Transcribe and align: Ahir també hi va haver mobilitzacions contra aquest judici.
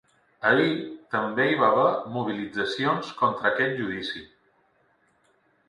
Ahir 0.51 0.69
també 1.15 1.45
hi 1.49 1.59
va 1.59 1.67
haver 1.73 1.85
mobilitzacions 2.17 3.13
contra 3.21 3.51
aquest 3.53 3.79
judici. 3.85 4.27